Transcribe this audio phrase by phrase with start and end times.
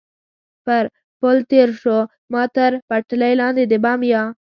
[0.65, 0.83] پر
[1.19, 1.97] پل تېر شو،
[2.31, 4.23] ما تر پټلۍ لاندې د بم یا.